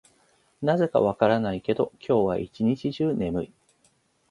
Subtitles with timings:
[0.63, 3.53] なぜか分からないけど、今日は一日中眠い。